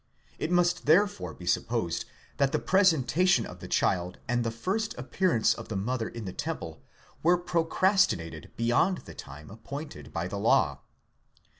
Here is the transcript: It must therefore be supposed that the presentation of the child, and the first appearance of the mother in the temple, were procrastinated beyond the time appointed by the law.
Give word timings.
It 0.39 0.49
must 0.49 0.87
therefore 0.87 1.35
be 1.35 1.45
supposed 1.45 2.05
that 2.37 2.51
the 2.51 2.57
presentation 2.57 3.45
of 3.45 3.59
the 3.59 3.67
child, 3.67 4.17
and 4.27 4.43
the 4.43 4.49
first 4.49 4.97
appearance 4.97 5.53
of 5.53 5.67
the 5.67 5.75
mother 5.75 6.09
in 6.09 6.25
the 6.25 6.33
temple, 6.33 6.81
were 7.21 7.37
procrastinated 7.37 8.49
beyond 8.57 9.03
the 9.05 9.13
time 9.13 9.51
appointed 9.51 10.11
by 10.11 10.27
the 10.27 10.39
law. 10.39 10.79